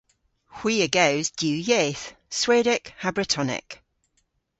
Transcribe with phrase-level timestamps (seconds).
[0.57, 2.03] Hwi a gews diw yeth-
[2.39, 3.69] Swedek ha Bretonek.